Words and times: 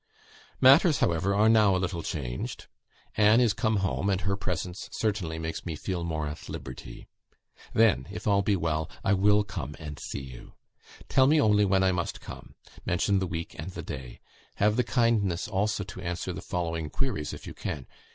Matters, 0.59 0.97
however, 0.97 1.35
are 1.35 1.47
now 1.47 1.75
a 1.75 1.77
little 1.77 2.01
changed. 2.01 2.65
Anne 3.15 3.39
is 3.39 3.53
come 3.53 3.75
home, 3.85 4.09
and 4.09 4.21
her 4.21 4.35
presence 4.35 4.89
certainly 4.91 5.37
makes 5.37 5.63
me 5.63 5.75
feel 5.75 6.03
more 6.03 6.25
at 6.27 6.49
liberty. 6.49 7.07
Then, 7.73 8.07
if 8.09 8.25
all 8.25 8.41
be 8.41 8.55
well, 8.55 8.89
I 9.03 9.13
will 9.13 9.43
come 9.43 9.75
and 9.77 9.99
see 9.99 10.23
you. 10.23 10.53
Tell 11.07 11.27
me 11.27 11.39
only 11.39 11.65
when 11.65 11.83
I 11.83 11.91
must 11.91 12.19
come. 12.19 12.55
Mention 12.83 13.19
the 13.19 13.27
week 13.27 13.53
and 13.59 13.69
the 13.73 13.83
day. 13.83 14.19
Have 14.55 14.75
the 14.75 14.83
kindness 14.83 15.47
also 15.47 15.83
to 15.83 16.01
answer 16.01 16.33
the 16.33 16.41
following 16.41 16.89
queries, 16.89 17.31
if 17.31 17.45
you 17.45 17.53
can. 17.53 17.85